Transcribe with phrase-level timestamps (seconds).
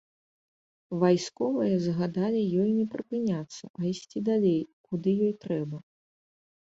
[1.01, 4.57] Вайсковыя загадалі ёй не прыпыняцца, а ісці далей,
[4.89, 5.77] куды ёй трэба.